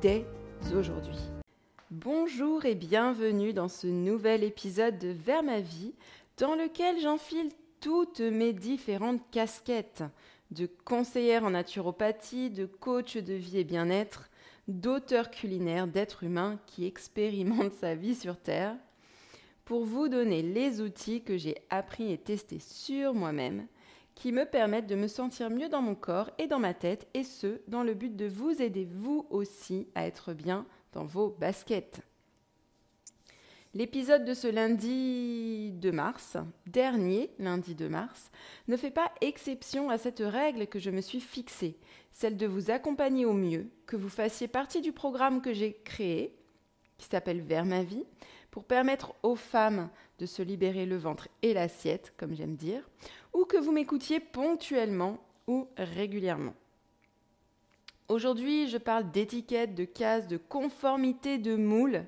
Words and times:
dès 0.00 0.24
aujourd'hui. 0.74 1.18
Bonjour 1.90 2.64
et 2.64 2.74
bienvenue 2.74 3.52
dans 3.52 3.68
ce 3.68 3.86
nouvel 3.86 4.44
épisode 4.44 4.98
de 4.98 5.08
Vers 5.08 5.42
ma 5.42 5.60
vie 5.60 5.92
dans 6.38 6.54
lequel 6.54 7.00
j'enfile 7.00 7.50
toutes 7.80 8.20
mes 8.20 8.52
différentes 8.52 9.20
casquettes 9.30 10.04
de 10.50 10.68
conseillère 10.84 11.44
en 11.44 11.50
naturopathie, 11.50 12.50
de 12.50 12.66
coach 12.66 13.16
de 13.16 13.34
vie 13.34 13.58
et 13.58 13.64
bien-être, 13.64 14.30
d'auteur 14.68 15.30
culinaire, 15.30 15.86
d'être 15.86 16.22
humain 16.22 16.58
qui 16.66 16.86
expérimente 16.86 17.72
sa 17.72 17.94
vie 17.94 18.14
sur 18.14 18.36
Terre 18.36 18.76
pour 19.64 19.84
vous 19.84 20.08
donner 20.08 20.42
les 20.42 20.80
outils 20.80 21.22
que 21.22 21.36
j'ai 21.36 21.56
appris 21.70 22.12
et 22.12 22.18
testés 22.18 22.60
sur 22.60 23.14
moi-même 23.14 23.66
qui 24.14 24.32
me 24.32 24.44
permettent 24.44 24.86
de 24.86 24.94
me 24.94 25.08
sentir 25.08 25.50
mieux 25.50 25.68
dans 25.68 25.82
mon 25.82 25.94
corps 25.94 26.30
et 26.38 26.46
dans 26.46 26.58
ma 26.58 26.74
tête, 26.74 27.08
et 27.14 27.24
ce, 27.24 27.60
dans 27.68 27.82
le 27.82 27.94
but 27.94 28.14
de 28.14 28.26
vous 28.26 28.62
aider 28.62 28.84
vous 28.84 29.26
aussi 29.30 29.88
à 29.94 30.06
être 30.06 30.32
bien 30.32 30.66
dans 30.92 31.04
vos 31.04 31.30
baskets. 31.30 32.02
L'épisode 33.74 34.26
de 34.26 34.34
ce 34.34 34.48
lundi 34.48 35.72
de 35.72 35.90
mars, 35.90 36.36
dernier 36.66 37.30
lundi 37.38 37.74
de 37.74 37.88
mars, 37.88 38.30
ne 38.68 38.76
fait 38.76 38.90
pas 38.90 39.10
exception 39.22 39.88
à 39.88 39.96
cette 39.96 40.22
règle 40.24 40.66
que 40.66 40.78
je 40.78 40.90
me 40.90 41.00
suis 41.00 41.20
fixée, 41.20 41.78
celle 42.10 42.36
de 42.36 42.46
vous 42.46 42.70
accompagner 42.70 43.24
au 43.24 43.32
mieux, 43.32 43.70
que 43.86 43.96
vous 43.96 44.10
fassiez 44.10 44.46
partie 44.46 44.82
du 44.82 44.92
programme 44.92 45.40
que 45.40 45.54
j'ai 45.54 45.72
créé, 45.84 46.36
qui 46.98 47.06
s'appelle 47.06 47.40
Vers 47.40 47.64
ma 47.64 47.82
vie, 47.82 48.04
pour 48.50 48.64
permettre 48.64 49.14
aux 49.22 49.36
femmes 49.36 49.88
de 50.18 50.26
se 50.26 50.42
libérer 50.42 50.84
le 50.84 50.98
ventre 50.98 51.28
et 51.40 51.54
l'assiette, 51.54 52.12
comme 52.18 52.34
j'aime 52.34 52.56
dire, 52.56 52.86
ou 53.32 53.44
que 53.44 53.56
vous 53.56 53.72
m'écoutiez 53.72 54.20
ponctuellement 54.20 55.18
ou 55.46 55.68
régulièrement. 55.76 56.54
Aujourd'hui, 58.08 58.68
je 58.68 58.78
parle 58.78 59.10
d'étiquette, 59.10 59.74
de 59.74 59.84
cases, 59.84 60.28
de 60.28 60.36
conformité 60.36 61.38
de 61.38 61.56
moule 61.56 62.04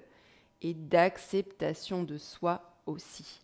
et 0.60 0.74
d'acceptation 0.74 2.02
de 2.02 2.18
soi 2.18 2.74
aussi. 2.86 3.40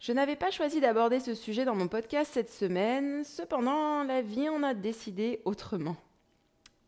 Je 0.00 0.12
n'avais 0.12 0.36
pas 0.36 0.50
choisi 0.50 0.80
d'aborder 0.80 1.18
ce 1.18 1.34
sujet 1.34 1.64
dans 1.64 1.74
mon 1.74 1.88
podcast 1.88 2.30
cette 2.32 2.50
semaine, 2.50 3.24
cependant 3.24 4.04
la 4.04 4.22
vie 4.22 4.48
en 4.48 4.62
a 4.62 4.74
décidé 4.74 5.42
autrement. 5.44 5.96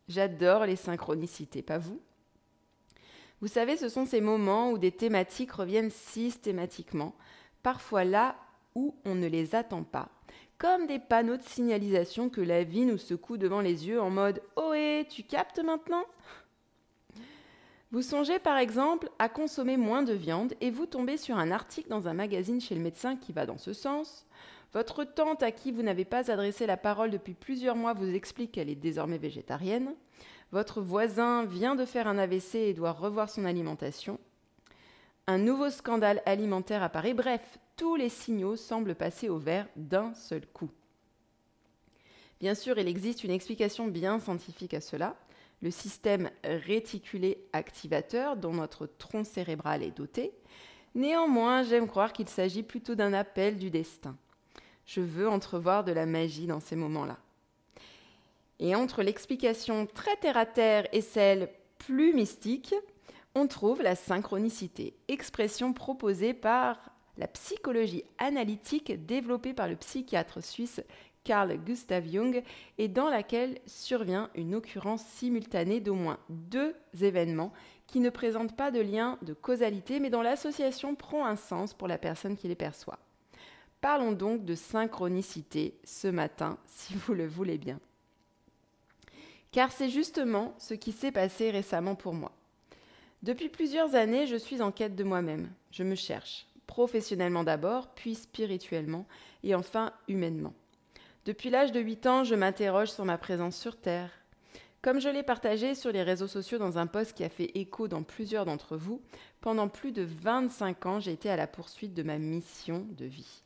J'adore 0.07 0.65
les 0.65 0.77
synchronicités, 0.77 1.61
pas 1.61 1.77
vous? 1.77 1.99
Vous 3.41 3.47
savez, 3.47 3.75
ce 3.75 3.89
sont 3.89 4.05
ces 4.05 4.21
moments 4.21 4.71
où 4.71 4.77
des 4.77 4.91
thématiques 4.91 5.51
reviennent 5.51 5.89
systématiquement, 5.89 7.15
parfois 7.63 8.03
là 8.03 8.35
où 8.75 8.95
on 9.05 9.15
ne 9.15 9.27
les 9.27 9.55
attend 9.55 9.83
pas, 9.83 10.09
comme 10.57 10.87
des 10.87 10.99
panneaux 10.99 11.37
de 11.37 11.43
signalisation 11.43 12.29
que 12.29 12.41
la 12.41 12.63
vie 12.63 12.85
nous 12.85 12.97
secoue 12.97 13.37
devant 13.37 13.61
les 13.61 13.87
yeux 13.87 14.01
en 14.01 14.09
mode 14.09 14.41
Ohé, 14.55 15.07
tu 15.09 15.23
captes 15.23 15.59
maintenant? 15.59 16.03
Vous 17.91 18.01
songez 18.01 18.39
par 18.39 18.57
exemple 18.57 19.09
à 19.19 19.27
consommer 19.27 19.75
moins 19.75 20.01
de 20.01 20.13
viande 20.13 20.53
et 20.61 20.71
vous 20.71 20.85
tombez 20.85 21.17
sur 21.17 21.37
un 21.37 21.51
article 21.51 21.89
dans 21.89 22.07
un 22.07 22.13
magazine 22.13 22.61
chez 22.61 22.73
le 22.73 22.81
médecin 22.81 23.17
qui 23.17 23.33
va 23.33 23.45
dans 23.45 23.57
ce 23.57 23.73
sens. 23.73 24.25
Votre 24.73 25.03
tante 25.03 25.43
à 25.43 25.51
qui 25.51 25.73
vous 25.73 25.81
n'avez 25.81 26.05
pas 26.05 26.31
adressé 26.31 26.65
la 26.65 26.77
parole 26.77 27.11
depuis 27.11 27.33
plusieurs 27.33 27.75
mois 27.75 27.93
vous 27.93 28.15
explique 28.15 28.53
qu'elle 28.53 28.69
est 28.69 28.75
désormais 28.75 29.17
végétarienne. 29.17 29.93
Votre 30.53 30.79
voisin 30.79 31.43
vient 31.43 31.75
de 31.75 31.83
faire 31.83 32.07
un 32.07 32.17
AVC 32.17 32.55
et 32.55 32.73
doit 32.73 32.93
revoir 32.93 33.29
son 33.29 33.43
alimentation. 33.43 34.19
Un 35.27 35.37
nouveau 35.37 35.69
scandale 35.69 36.21
alimentaire 36.25 36.83
apparaît. 36.83 37.13
Bref, 37.13 37.59
tous 37.77 37.95
les 37.95 38.09
signaux 38.09 38.55
semblent 38.55 38.95
passer 38.95 39.29
au 39.29 39.37
vert 39.37 39.67
d'un 39.75 40.13
seul 40.13 40.45
coup. 40.47 40.69
Bien 42.39 42.55
sûr, 42.55 42.79
il 42.79 42.87
existe 42.87 43.23
une 43.23 43.31
explication 43.31 43.87
bien 43.87 44.19
scientifique 44.19 44.73
à 44.73 44.81
cela. 44.81 45.15
Le 45.61 45.69
système 45.69 46.31
réticulé 46.43 47.45
activateur 47.53 48.35
dont 48.35 48.53
notre 48.53 48.87
tronc 48.87 49.23
cérébral 49.23 49.83
est 49.83 49.95
doté. 49.95 50.33
Néanmoins, 50.95 51.61
j'aime 51.61 51.87
croire 51.87 52.13
qu'il 52.13 52.27
s'agit 52.27 52.63
plutôt 52.63 52.95
d'un 52.95 53.13
appel 53.13 53.57
du 53.57 53.69
destin. 53.69 54.17
Je 54.85 55.01
veux 55.01 55.29
entrevoir 55.29 55.83
de 55.83 55.91
la 55.91 56.07
magie 56.07 56.47
dans 56.47 56.59
ces 56.59 56.75
moments-là. 56.75 57.17
Et 58.59 58.75
entre 58.75 59.03
l'explication 59.03 59.85
très 59.85 60.15
terre-à-terre 60.17 60.87
et 60.91 61.01
celle 61.01 61.49
plus 61.77 62.13
mystique, 62.13 62.75
on 63.35 63.47
trouve 63.47 63.81
la 63.81 63.95
synchronicité, 63.95 64.93
expression 65.07 65.73
proposée 65.73 66.33
par 66.33 66.91
la 67.17 67.27
psychologie 67.27 68.03
analytique 68.17 69.05
développée 69.05 69.53
par 69.53 69.67
le 69.67 69.75
psychiatre 69.75 70.43
suisse 70.43 70.81
Carl 71.23 71.55
Gustav 71.57 72.07
Jung 72.09 72.41
et 72.77 72.87
dans 72.87 73.09
laquelle 73.09 73.59
survient 73.65 74.29
une 74.35 74.55
occurrence 74.55 75.05
simultanée 75.05 75.79
d'au 75.79 75.93
moins 75.93 76.17
deux 76.29 76.75
événements 76.99 77.53
qui 77.87 77.99
ne 77.99 78.09
présentent 78.09 78.55
pas 78.55 78.71
de 78.71 78.79
lien 78.79 79.19
de 79.21 79.33
causalité 79.33 79.99
mais 79.99 80.09
dont 80.09 80.21
l'association 80.21 80.95
prend 80.95 81.25
un 81.25 81.35
sens 81.35 81.73
pour 81.73 81.87
la 81.87 81.97
personne 81.97 82.37
qui 82.37 82.47
les 82.47 82.55
perçoit. 82.55 82.99
Parlons 83.81 84.11
donc 84.11 84.45
de 84.45 84.55
synchronicité 84.55 85.75
ce 85.83 86.07
matin, 86.07 86.57
si 86.65 86.95
vous 86.95 87.13
le 87.13 87.27
voulez 87.27 87.57
bien. 87.57 87.79
Car 89.51 89.71
c'est 89.71 89.89
justement 89.89 90.55
ce 90.57 90.73
qui 90.73 90.91
s'est 90.91 91.11
passé 91.11 91.51
récemment 91.51 91.95
pour 91.95 92.13
moi. 92.13 92.31
Depuis 93.23 93.49
plusieurs 93.49 93.93
années, 93.93 94.25
je 94.25 94.35
suis 94.35 94.61
en 94.61 94.71
quête 94.71 94.95
de 94.95 95.03
moi-même. 95.03 95.51
Je 95.71 95.83
me 95.83 95.95
cherche, 95.95 96.47
professionnellement 96.65 97.43
d'abord, 97.43 97.89
puis 97.93 98.15
spirituellement, 98.15 99.05
et 99.43 99.53
enfin 99.53 99.93
humainement. 100.07 100.53
Depuis 101.25 101.51
l'âge 101.51 101.71
de 101.71 101.79
8 101.79 102.07
ans, 102.07 102.23
je 102.23 102.33
m'interroge 102.33 102.89
sur 102.89 103.05
ma 103.05 103.19
présence 103.19 103.55
sur 103.55 103.77
Terre. 103.77 104.09
Comme 104.81 104.99
je 104.99 105.09
l'ai 105.09 105.21
partagé 105.21 105.75
sur 105.75 105.91
les 105.91 106.01
réseaux 106.01 106.27
sociaux 106.27 106.57
dans 106.57 106.79
un 106.79 106.87
post 106.87 107.13
qui 107.13 107.23
a 107.23 107.29
fait 107.29 107.51
écho 107.53 107.87
dans 107.87 108.01
plusieurs 108.01 108.45
d'entre 108.45 108.75
vous, 108.75 109.03
pendant 109.39 109.67
plus 109.67 109.91
de 109.91 110.01
25 110.01 110.85
ans, 110.87 110.99
j'ai 110.99 111.11
été 111.11 111.29
à 111.29 111.35
la 111.35 111.45
poursuite 111.45 111.93
de 111.93 112.01
ma 112.01 112.17
mission 112.17 112.87
de 112.97 113.05
vie. 113.05 113.43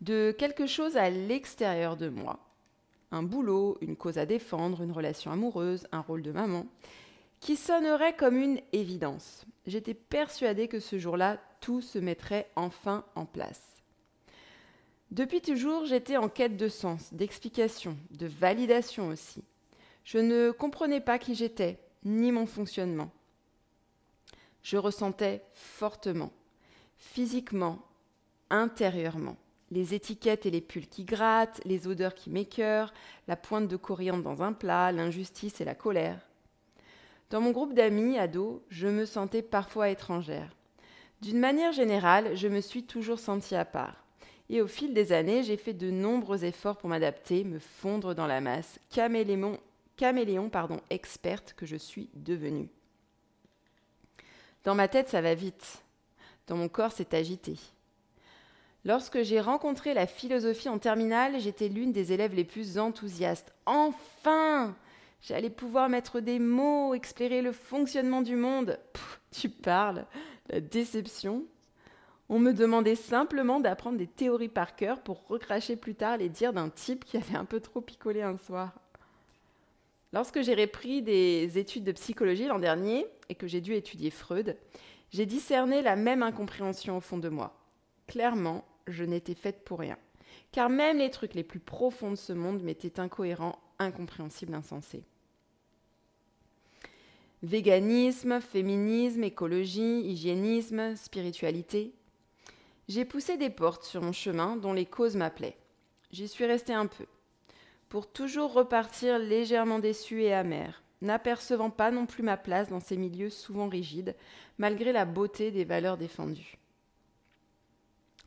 De 0.00 0.34
quelque 0.38 0.66
chose 0.66 0.96
à 0.96 1.10
l'extérieur 1.10 1.98
de 1.98 2.08
moi, 2.08 2.38
un 3.10 3.22
boulot, 3.22 3.76
une 3.82 3.96
cause 3.96 4.16
à 4.16 4.24
défendre, 4.24 4.80
une 4.80 4.92
relation 4.92 5.30
amoureuse, 5.30 5.86
un 5.92 6.00
rôle 6.00 6.22
de 6.22 6.32
maman, 6.32 6.66
qui 7.42 7.56
sonnerait 7.56 8.14
comme 8.14 8.36
une 8.36 8.60
évidence. 8.72 9.44
J'étais 9.66 9.94
persuadée 9.94 10.68
que 10.68 10.78
ce 10.78 10.96
jour-là, 10.96 11.40
tout 11.60 11.80
se 11.80 11.98
mettrait 11.98 12.48
enfin 12.54 13.04
en 13.16 13.26
place. 13.26 13.82
Depuis 15.10 15.40
toujours, 15.40 15.84
j'étais 15.84 16.16
en 16.16 16.28
quête 16.28 16.56
de 16.56 16.68
sens, 16.68 17.12
d'explication, 17.12 17.98
de 18.12 18.26
validation 18.26 19.08
aussi. 19.08 19.42
Je 20.04 20.18
ne 20.18 20.52
comprenais 20.52 21.00
pas 21.00 21.18
qui 21.18 21.34
j'étais, 21.34 21.80
ni 22.04 22.30
mon 22.30 22.46
fonctionnement. 22.46 23.10
Je 24.62 24.76
ressentais 24.76 25.42
fortement, 25.52 26.32
physiquement, 26.96 27.80
intérieurement 28.50 29.36
les 29.72 29.94
étiquettes 29.94 30.44
et 30.44 30.50
les 30.50 30.60
pulls 30.60 30.86
qui 30.86 31.04
grattent, 31.04 31.62
les 31.64 31.88
odeurs 31.88 32.14
qui 32.14 32.28
m'écœurent, 32.28 32.92
la 33.26 33.36
pointe 33.36 33.68
de 33.68 33.76
coriandre 33.76 34.22
dans 34.22 34.42
un 34.42 34.52
plat, 34.52 34.92
l'injustice 34.92 35.62
et 35.62 35.64
la 35.64 35.74
colère. 35.74 36.20
Dans 37.32 37.40
mon 37.40 37.50
groupe 37.50 37.72
d'amis 37.72 38.18
ados, 38.18 38.60
je 38.68 38.88
me 38.88 39.06
sentais 39.06 39.40
parfois 39.40 39.88
étrangère. 39.88 40.54
D'une 41.22 41.38
manière 41.38 41.72
générale, 41.72 42.36
je 42.36 42.46
me 42.46 42.60
suis 42.60 42.82
toujours 42.82 43.18
sentie 43.18 43.54
à 43.54 43.64
part. 43.64 44.04
Et 44.50 44.60
au 44.60 44.66
fil 44.66 44.92
des 44.92 45.12
années, 45.12 45.42
j'ai 45.42 45.56
fait 45.56 45.72
de 45.72 45.90
nombreux 45.90 46.44
efforts 46.44 46.76
pour 46.76 46.90
m'adapter, 46.90 47.42
me 47.44 47.58
fondre 47.58 48.14
dans 48.14 48.26
la 48.26 48.42
masse, 48.42 48.78
caméléon, 48.90 49.58
caméléon 49.96 50.50
pardon, 50.50 50.78
experte 50.90 51.54
que 51.56 51.64
je 51.64 51.76
suis 51.76 52.10
devenue. 52.12 52.68
Dans 54.64 54.74
ma 54.74 54.88
tête, 54.88 55.08
ça 55.08 55.22
va 55.22 55.34
vite. 55.34 55.82
Dans 56.48 56.56
mon 56.56 56.68
corps, 56.68 56.92
c'est 56.92 57.14
agité. 57.14 57.56
Lorsque 58.84 59.22
j'ai 59.22 59.40
rencontré 59.40 59.94
la 59.94 60.06
philosophie 60.06 60.68
en 60.68 60.78
terminale, 60.78 61.40
j'étais 61.40 61.68
l'une 61.68 61.92
des 61.92 62.12
élèves 62.12 62.34
les 62.34 62.44
plus 62.44 62.76
enthousiastes. 62.76 63.54
Enfin 63.64 64.76
J'allais 65.22 65.50
pouvoir 65.50 65.88
mettre 65.88 66.18
des 66.18 66.40
mots, 66.40 66.94
expliquer 66.94 67.42
le 67.42 67.52
fonctionnement 67.52 68.22
du 68.22 68.34
monde. 68.34 68.80
tu 69.30 69.48
parles, 69.48 70.04
la 70.48 70.60
déception. 70.60 71.44
On 72.28 72.40
me 72.40 72.52
demandait 72.52 72.96
simplement 72.96 73.60
d'apprendre 73.60 73.98
des 73.98 74.08
théories 74.08 74.48
par 74.48 74.74
cœur 74.74 75.00
pour 75.00 75.26
recracher 75.28 75.76
plus 75.76 75.94
tard 75.94 76.16
les 76.16 76.28
dires 76.28 76.52
d'un 76.52 76.70
type 76.70 77.04
qui 77.04 77.16
avait 77.16 77.36
un 77.36 77.44
peu 77.44 77.60
trop 77.60 77.80
picolé 77.80 78.22
un 78.22 78.36
soir. 78.36 78.72
Lorsque 80.12 80.42
j'ai 80.42 80.54
repris 80.54 81.02
des 81.02 81.56
études 81.56 81.84
de 81.84 81.92
psychologie 81.92 82.46
l'an 82.46 82.58
dernier 82.58 83.06
et 83.28 83.36
que 83.36 83.46
j'ai 83.46 83.60
dû 83.60 83.74
étudier 83.74 84.10
Freud, 84.10 84.58
j'ai 85.12 85.26
discerné 85.26 85.82
la 85.82 85.94
même 85.94 86.24
incompréhension 86.24 86.96
au 86.96 87.00
fond 87.00 87.18
de 87.18 87.28
moi. 87.28 87.54
Clairement, 88.08 88.64
je 88.88 89.04
n'étais 89.04 89.34
faite 89.34 89.64
pour 89.64 89.78
rien. 89.78 89.98
Car 90.50 90.68
même 90.68 90.98
les 90.98 91.10
trucs 91.10 91.34
les 91.34 91.44
plus 91.44 91.60
profonds 91.60 92.10
de 92.10 92.16
ce 92.16 92.32
monde 92.32 92.62
m'étaient 92.62 92.98
incohérents, 92.98 93.58
incompréhensibles, 93.78 94.54
insensés. 94.54 95.04
Véganisme, 97.42 98.40
féminisme, 98.40 99.24
écologie, 99.24 100.00
hygiénisme, 100.00 100.94
spiritualité. 100.96 101.92
J'ai 102.88 103.04
poussé 103.04 103.36
des 103.36 103.50
portes 103.50 103.84
sur 103.84 104.02
mon 104.02 104.12
chemin 104.12 104.56
dont 104.56 104.72
les 104.72 104.86
causes 104.86 105.16
m'appelaient. 105.16 105.58
J'y 106.10 106.28
suis 106.28 106.44
restée 106.44 106.74
un 106.74 106.86
peu 106.86 107.06
pour 107.92 108.10
toujours 108.10 108.54
repartir 108.54 109.18
légèrement 109.18 109.78
déçu 109.78 110.22
et 110.22 110.32
amer, 110.32 110.82
n'apercevant 111.02 111.68
pas 111.68 111.90
non 111.90 112.06
plus 112.06 112.22
ma 112.22 112.38
place 112.38 112.70
dans 112.70 112.80
ces 112.80 112.96
milieux 112.96 113.28
souvent 113.28 113.68
rigides, 113.68 114.16
malgré 114.56 114.92
la 114.92 115.04
beauté 115.04 115.50
des 115.50 115.66
valeurs 115.66 115.98
défendues. 115.98 116.56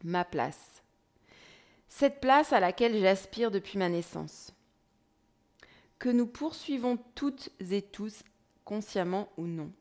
Ma 0.04 0.24
place. 0.24 0.84
Cette 1.90 2.20
place 2.22 2.54
à 2.54 2.60
laquelle 2.60 3.00
j'aspire 3.00 3.50
depuis 3.50 3.80
ma 3.80 3.90
naissance. 3.90 4.54
Que 5.98 6.10
nous 6.10 6.28
poursuivons 6.28 7.00
toutes 7.16 7.50
et 7.72 7.82
tous, 7.82 8.22
consciemment 8.66 9.30
ou 9.38 9.46
non, 9.46 9.72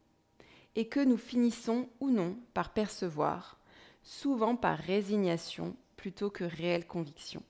et 0.77 0.87
que 0.87 1.01
nous 1.01 1.17
finissons 1.17 1.89
ou 2.01 2.11
non 2.11 2.37
par 2.53 2.73
percevoir, 2.73 3.59
souvent 4.03 4.55
par 4.55 4.79
résignation 4.79 5.75
plutôt 5.97 6.31
que 6.31 6.45
réelle 6.45 6.87
conviction. 6.87 7.43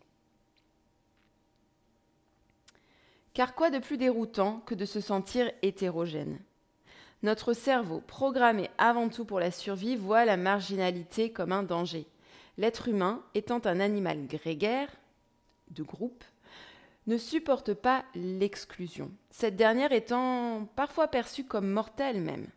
Car 3.34 3.54
quoi 3.56 3.70
de 3.70 3.80
plus 3.80 3.98
déroutant 3.98 4.60
que 4.60 4.76
de 4.76 4.84
se 4.84 5.00
sentir 5.00 5.50
hétérogène? 5.62 6.38
Notre 7.24 7.52
cerveau, 7.52 8.00
programmé 8.00 8.70
avant 8.78 9.08
tout 9.08 9.24
pour 9.24 9.40
la 9.40 9.50
survie, 9.50 9.96
voit 9.96 10.24
la 10.24 10.36
marginalité 10.36 11.32
comme 11.32 11.52
un 11.52 11.62
danger. 11.64 12.06
L'être 12.58 12.86
humain, 12.86 13.24
étant 13.34 13.60
un 13.64 13.80
animal 13.80 14.26
grégaire, 14.26 14.88
de 15.70 15.82
groupe, 15.82 16.22
ne 17.06 17.18
supporte 17.18 17.74
pas 17.74 18.04
l'exclusion, 18.14 19.10
cette 19.30 19.56
dernière 19.56 19.92
étant 19.92 20.66
parfois 20.76 21.08
perçue 21.08 21.44
comme 21.44 21.68
mortelle 21.68 22.20
même. 22.20 22.48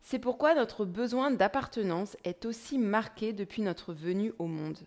C'est 0.00 0.18
pourquoi 0.18 0.54
notre 0.54 0.84
besoin 0.84 1.30
d'appartenance 1.30 2.16
est 2.24 2.46
aussi 2.46 2.78
marqué 2.78 3.32
depuis 3.32 3.62
notre 3.62 3.92
venue 3.92 4.32
au 4.38 4.46
monde. 4.46 4.78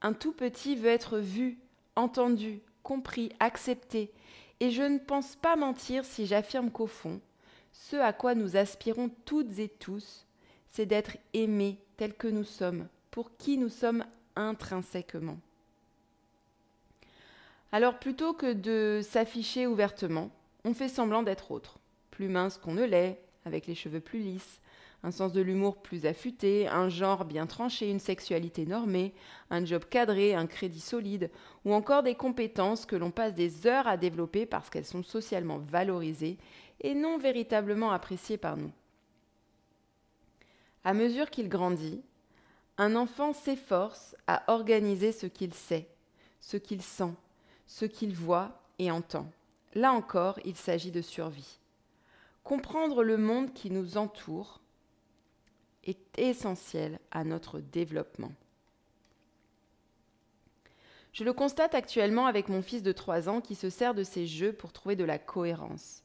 Un 0.00 0.14
tout 0.14 0.32
petit 0.32 0.76
veut 0.76 0.88
être 0.88 1.18
vu, 1.18 1.58
entendu, 1.94 2.60
compris, 2.82 3.30
accepté, 3.40 4.10
et 4.60 4.70
je 4.70 4.82
ne 4.82 4.98
pense 4.98 5.36
pas 5.36 5.56
mentir 5.56 6.04
si 6.04 6.26
j'affirme 6.26 6.70
qu'au 6.70 6.86
fond, 6.86 7.20
ce 7.72 7.96
à 7.96 8.12
quoi 8.12 8.34
nous 8.34 8.56
aspirons 8.56 9.10
toutes 9.26 9.58
et 9.58 9.68
tous, 9.68 10.26
c'est 10.68 10.86
d'être 10.86 11.18
aimés 11.34 11.78
tels 11.96 12.14
que 12.14 12.28
nous 12.28 12.44
sommes, 12.44 12.88
pour 13.10 13.36
qui 13.36 13.58
nous 13.58 13.68
sommes 13.68 14.04
intrinsèquement. 14.34 15.38
Alors 17.72 17.98
plutôt 17.98 18.32
que 18.32 18.52
de 18.52 19.00
s'afficher 19.02 19.66
ouvertement, 19.66 20.30
on 20.64 20.74
fait 20.74 20.88
semblant 20.88 21.22
d'être 21.22 21.50
autre, 21.50 21.78
plus 22.10 22.28
mince 22.28 22.58
qu'on 22.58 22.74
ne 22.74 22.84
l'est, 22.84 23.20
avec 23.44 23.66
les 23.66 23.74
cheveux 23.74 24.00
plus 24.00 24.20
lisses, 24.20 24.60
un 25.02 25.10
sens 25.10 25.32
de 25.32 25.40
l'humour 25.40 25.76
plus 25.76 26.06
affûté, 26.06 26.66
un 26.66 26.88
genre 26.88 27.24
bien 27.24 27.46
tranché, 27.46 27.90
une 27.90 28.00
sexualité 28.00 28.66
normée, 28.66 29.14
un 29.50 29.64
job 29.64 29.84
cadré, 29.88 30.34
un 30.34 30.46
crédit 30.46 30.80
solide, 30.80 31.30
ou 31.64 31.72
encore 31.74 32.02
des 32.02 32.14
compétences 32.14 32.86
que 32.86 32.96
l'on 32.96 33.10
passe 33.10 33.34
des 33.34 33.66
heures 33.66 33.86
à 33.86 33.96
développer 33.96 34.46
parce 34.46 34.70
qu'elles 34.70 34.84
sont 34.84 35.02
socialement 35.02 35.58
valorisées 35.58 36.38
et 36.80 36.94
non 36.94 37.18
véritablement 37.18 37.92
appréciées 37.92 38.38
par 38.38 38.56
nous. 38.56 38.72
À 40.82 40.94
mesure 40.94 41.30
qu'il 41.30 41.48
grandit, 41.48 42.02
un 42.78 42.96
enfant 42.96 43.32
s'efforce 43.32 44.16
à 44.26 44.42
organiser 44.52 45.12
ce 45.12 45.26
qu'il 45.26 45.54
sait, 45.54 45.88
ce 46.40 46.56
qu'il 46.56 46.82
sent, 46.82 47.12
ce 47.66 47.84
qu'il 47.84 48.14
voit 48.14 48.60
et 48.78 48.90
entend. 48.90 49.30
Là 49.74 49.92
encore, 49.92 50.38
il 50.44 50.56
s'agit 50.56 50.90
de 50.90 51.02
survie. 51.02 51.58
Comprendre 52.44 53.02
le 53.02 53.16
monde 53.16 53.52
qui 53.52 53.70
nous 53.70 53.96
entoure, 53.98 54.60
est 55.86 56.18
essentiel 56.18 56.98
à 57.10 57.24
notre 57.24 57.60
développement. 57.60 58.32
Je 61.12 61.24
le 61.24 61.32
constate 61.32 61.74
actuellement 61.74 62.26
avec 62.26 62.48
mon 62.48 62.60
fils 62.60 62.82
de 62.82 62.92
3 62.92 63.28
ans 63.28 63.40
qui 63.40 63.54
se 63.54 63.70
sert 63.70 63.94
de 63.94 64.02
ses 64.02 64.26
jeux 64.26 64.52
pour 64.52 64.72
trouver 64.72 64.96
de 64.96 65.04
la 65.04 65.18
cohérence. 65.18 66.02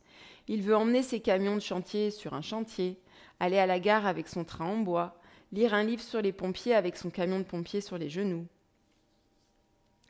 Il 0.47 0.61
veut 0.61 0.75
emmener 0.75 1.03
ses 1.03 1.19
camions 1.19 1.55
de 1.55 1.61
chantier 1.61 2.11
sur 2.11 2.33
un 2.33 2.41
chantier, 2.41 2.97
aller 3.39 3.57
à 3.57 3.65
la 3.65 3.79
gare 3.79 4.05
avec 4.05 4.27
son 4.27 4.45
train 4.45 4.65
en 4.65 4.77
bois, 4.77 5.19
lire 5.51 5.73
un 5.73 5.83
livre 5.83 6.01
sur 6.01 6.21
les 6.21 6.31
pompiers 6.31 6.75
avec 6.75 6.95
son 6.95 7.09
camion 7.09 7.39
de 7.39 7.43
pompier 7.43 7.81
sur 7.81 7.97
les 7.97 8.09
genoux. 8.09 8.47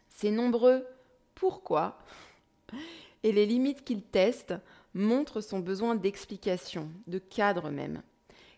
Ces 0.09 0.29
nombreux 0.29 0.85
pourquoi 1.41 1.97
et 3.23 3.31
les 3.31 3.47
limites 3.47 3.83
qu'il 3.83 4.03
teste 4.03 4.53
montrent 4.93 5.41
son 5.41 5.57
besoin 5.57 5.95
d'explication, 5.95 6.91
de 7.07 7.17
cadre 7.17 7.71
même. 7.71 8.03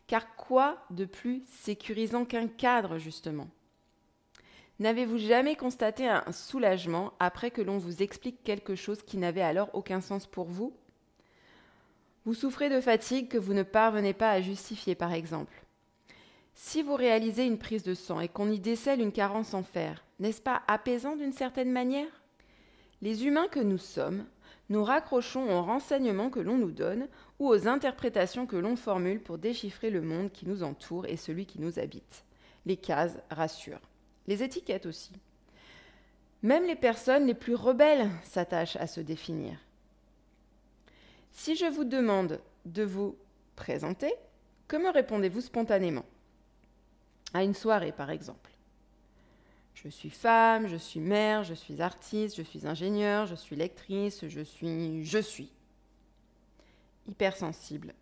Car 0.05 0.35
quoi 0.35 0.83
de 0.89 1.05
plus 1.05 1.43
sécurisant 1.47 2.25
qu'un 2.25 2.49
cadre, 2.49 2.97
justement? 2.97 3.47
N'avez-vous 4.79 5.17
jamais 5.17 5.55
constaté 5.55 6.09
un 6.09 6.29
soulagement 6.33 7.13
après 7.19 7.51
que 7.51 7.61
l'on 7.61 7.77
vous 7.77 8.03
explique 8.03 8.43
quelque 8.43 8.75
chose 8.75 9.01
qui 9.01 9.15
n'avait 9.15 9.41
alors 9.41 9.69
aucun 9.71 10.01
sens 10.01 10.27
pour 10.27 10.47
vous? 10.47 10.75
Vous 12.25 12.33
souffrez 12.33 12.69
de 12.69 12.81
fatigue 12.81 13.29
que 13.29 13.37
vous 13.37 13.53
ne 13.53 13.63
parvenez 13.63 14.13
pas 14.13 14.31
à 14.31 14.41
justifier, 14.41 14.93
par 14.93 15.13
exemple. 15.13 15.63
Si 16.53 16.81
vous 16.81 16.95
réalisez 16.95 17.45
une 17.45 17.59
prise 17.59 17.83
de 17.83 17.93
sang 17.93 18.19
et 18.19 18.27
qu'on 18.27 18.51
y 18.51 18.59
décèle 18.59 18.99
une 18.99 19.13
carence 19.13 19.53
en 19.53 19.63
fer, 19.63 20.03
n'est-ce 20.19 20.41
pas 20.41 20.63
apaisant 20.67 21.15
d'une 21.15 21.31
certaine 21.31 21.71
manière? 21.71 22.22
Les 23.03 23.25
humains 23.25 23.49
que 23.49 23.59
nous 23.59 23.77
sommes 23.77 24.25
nous 24.69 24.81
raccrochons 24.81 25.51
aux 25.51 25.61
renseignements 25.61 26.29
que 26.29 26.39
l'on 26.39 26.57
nous 26.57 26.71
donne 26.71 27.09
ou 27.37 27.49
aux 27.49 27.67
interprétations 27.67 28.45
que 28.45 28.55
l'on 28.55 28.77
formule 28.77 29.19
pour 29.19 29.37
déchiffrer 29.37 29.89
le 29.89 30.01
monde 30.01 30.31
qui 30.31 30.47
nous 30.47 30.63
entoure 30.63 31.05
et 31.07 31.17
celui 31.17 31.45
qui 31.45 31.59
nous 31.59 31.79
habite. 31.79 32.23
Les 32.65 32.77
cases 32.77 33.17
rassurent. 33.29 33.81
Les 34.25 34.41
étiquettes 34.41 34.85
aussi. 34.85 35.11
Même 36.43 36.65
les 36.65 36.77
personnes 36.77 37.27
les 37.27 37.33
plus 37.33 37.55
rebelles 37.55 38.09
s'attachent 38.23 38.77
à 38.77 38.87
se 38.87 39.01
définir. 39.01 39.59
Si 41.33 41.57
je 41.57 41.65
vous 41.65 41.83
demande 41.83 42.39
de 42.63 42.83
vous 42.83 43.17
présenter, 43.57 44.13
que 44.69 44.77
me 44.77 44.89
répondez-vous 44.89 45.41
spontanément? 45.41 46.05
À 47.33 47.43
une 47.43 47.53
soirée, 47.53 47.91
par 47.91 48.11
exemple. 48.11 48.52
Je 49.83 49.89
suis 49.89 50.09
femme, 50.09 50.67
je 50.67 50.77
suis 50.77 51.01
mère, 51.01 51.43
je 51.43 51.53
suis 51.53 51.81
artiste, 51.81 52.37
je 52.37 52.41
suis 52.41 52.65
ingénieur, 52.65 53.25
je 53.25 53.35
suis 53.35 53.57
lectrice, 53.57 54.25
je 54.27 54.41
suis... 54.41 55.03
Je 55.03 55.19
suis. 55.19 55.51
Hypersensible 57.09 57.93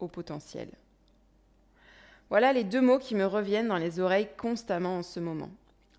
au 0.00 0.08
potentiel. 0.08 0.70
Voilà 2.30 2.54
les 2.54 2.64
deux 2.64 2.80
mots 2.80 2.98
qui 2.98 3.14
me 3.14 3.26
reviennent 3.26 3.68
dans 3.68 3.76
les 3.76 4.00
oreilles 4.00 4.28
constamment 4.38 4.98
en 4.98 5.02
ce 5.02 5.20
moment. 5.20 5.50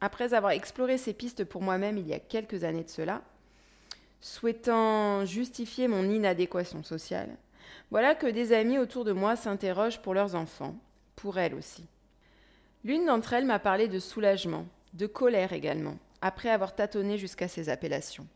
Après 0.02 0.34
avoir 0.34 0.52
exploré 0.54 0.98
ces 0.98 1.14
pistes 1.14 1.44
pour 1.44 1.62
moi-même 1.62 1.98
il 1.98 2.08
y 2.08 2.14
a 2.14 2.20
quelques 2.20 2.64
années 2.64 2.84
de 2.84 2.90
cela, 2.90 3.22
souhaitant 4.22 5.26
justifier 5.26 5.88
mon 5.88 6.10
inadéquation 6.10 6.84
sociale, 6.84 7.30
voilà 7.92 8.16
que 8.16 8.28
des 8.28 8.54
amis 8.54 8.78
autour 8.80 9.06
de 9.06 9.12
moi 9.12 9.36
s'interrogent 9.36 10.00
pour 10.00 10.14
leurs 10.14 10.36
enfants, 10.36 10.76
pour 11.16 11.38
elles 11.38 11.56
aussi. 11.56 11.86
L'une 12.84 13.06
d'entre 13.06 13.34
elles 13.34 13.46
m'a 13.46 13.60
parlé 13.60 13.88
de 13.88 14.00
soulagement, 14.00 14.66
de 14.94 15.08
colère 15.08 15.54
également, 15.54 15.98
après 16.22 16.50
avoir 16.50 16.76
tâtonné 16.76 17.18
jusqu'à 17.18 17.48
ces 17.48 17.70
appellations. 17.70 18.28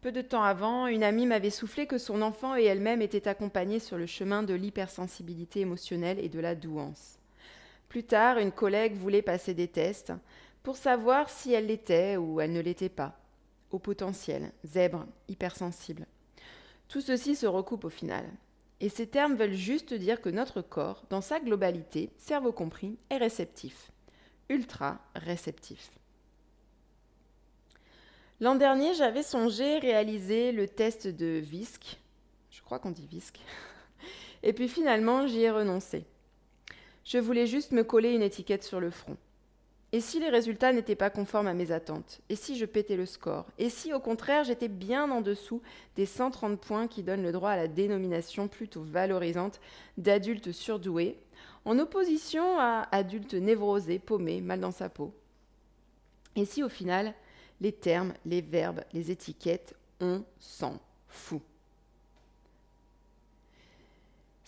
Peu 0.00 0.12
de 0.12 0.22
temps 0.22 0.44
avant, 0.44 0.86
une 0.86 1.02
amie 1.02 1.26
m'avait 1.26 1.50
soufflé 1.50 1.86
que 1.86 1.98
son 1.98 2.22
enfant 2.22 2.56
et 2.56 2.64
elle-même 2.64 3.02
étaient 3.02 3.26
accompagnés 3.26 3.80
sur 3.80 3.98
le 3.98 4.06
chemin 4.06 4.44
de 4.44 4.54
l'hypersensibilité 4.54 5.60
émotionnelle 5.60 6.20
et 6.20 6.28
de 6.28 6.38
la 6.38 6.54
douance. 6.54 7.18
Plus 7.88 8.04
tard, 8.04 8.38
une 8.38 8.52
collègue 8.52 8.94
voulait 8.94 9.22
passer 9.22 9.54
des 9.54 9.66
tests 9.66 10.12
pour 10.62 10.76
savoir 10.76 11.30
si 11.30 11.52
elle 11.52 11.66
l'était 11.66 12.16
ou 12.16 12.40
elle 12.40 12.52
ne 12.52 12.60
l'était 12.60 12.88
pas. 12.88 13.18
Au 13.70 13.78
potentiel, 13.78 14.52
zèbre, 14.64 15.06
hypersensible. 15.28 16.06
Tout 16.88 17.00
ceci 17.00 17.34
se 17.34 17.46
recoupe 17.46 17.84
au 17.84 17.90
final. 17.90 18.24
Et 18.80 18.88
ces 18.88 19.08
termes 19.08 19.34
veulent 19.34 19.52
juste 19.52 19.92
dire 19.92 20.20
que 20.20 20.28
notre 20.28 20.62
corps, 20.62 21.04
dans 21.10 21.20
sa 21.20 21.40
globalité, 21.40 22.10
cerveau 22.18 22.52
compris, 22.52 22.96
est 23.10 23.16
réceptif 23.16 23.90
ultra 24.48 25.00
réceptif. 25.14 25.90
L'an 28.40 28.54
dernier, 28.54 28.94
j'avais 28.94 29.22
songé 29.22 29.78
réaliser 29.78 30.52
le 30.52 30.68
test 30.68 31.08
de 31.08 31.40
VISC. 31.42 31.98
Je 32.50 32.62
crois 32.62 32.78
qu'on 32.78 32.90
dit 32.90 33.06
VISC. 33.06 33.40
Et 34.42 34.52
puis 34.52 34.68
finalement, 34.68 35.26
j'y 35.26 35.42
ai 35.42 35.50
renoncé. 35.50 36.04
Je 37.04 37.18
voulais 37.18 37.46
juste 37.46 37.72
me 37.72 37.82
coller 37.82 38.12
une 38.12 38.22
étiquette 38.22 38.62
sur 38.62 38.80
le 38.80 38.90
front. 38.90 39.16
Et 39.90 40.00
si 40.00 40.20
les 40.20 40.28
résultats 40.28 40.72
n'étaient 40.72 40.94
pas 40.94 41.08
conformes 41.08 41.46
à 41.46 41.54
mes 41.54 41.72
attentes? 41.72 42.20
Et 42.28 42.36
si 42.36 42.58
je 42.58 42.66
pétais 42.66 42.96
le 42.96 43.06
score? 43.06 43.46
Et 43.56 43.70
si 43.70 43.94
au 43.94 44.00
contraire 44.00 44.44
j'étais 44.44 44.68
bien 44.68 45.10
en 45.10 45.22
dessous 45.22 45.62
des 45.96 46.04
130 46.04 46.60
points 46.60 46.86
qui 46.86 47.02
donnent 47.02 47.22
le 47.22 47.32
droit 47.32 47.50
à 47.50 47.56
la 47.56 47.68
dénomination 47.68 48.48
plutôt 48.48 48.82
valorisante 48.82 49.60
d'adulte 49.96 50.52
surdoué, 50.52 51.16
en 51.68 51.78
opposition 51.78 52.58
à 52.58 52.88
adulte 52.92 53.34
névrosé, 53.34 53.98
paumé, 53.98 54.40
mal 54.40 54.60
dans 54.60 54.70
sa 54.70 54.88
peau 54.88 55.12
Et 56.34 56.44
si 56.44 56.62
au 56.62 56.68
final 56.68 57.14
les 57.60 57.72
termes, 57.72 58.14
les 58.24 58.40
verbes, 58.40 58.84
les 58.92 59.10
étiquettes, 59.10 59.74
on 60.00 60.22
s'en 60.38 60.78
fout 61.08 61.42